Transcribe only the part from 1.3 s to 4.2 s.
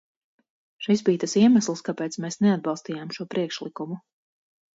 iemesls, kāpēc mēs neatbalstījām šo priekšlikumu.